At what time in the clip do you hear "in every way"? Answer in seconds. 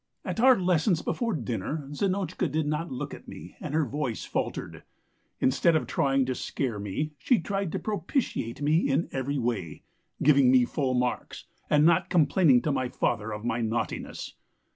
8.89-9.83